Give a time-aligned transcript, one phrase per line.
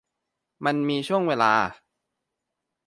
[0.65, 1.53] มันมีช่วงเวลา